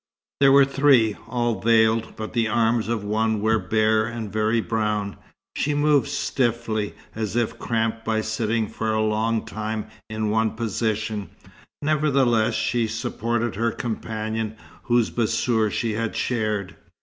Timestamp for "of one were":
2.87-3.59